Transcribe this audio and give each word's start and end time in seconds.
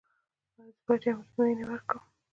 ایا 0.57 0.69
زه 0.75 0.81
باید 0.91 1.03
ازموینې 1.13 1.63
وکړم؟ 1.69 2.03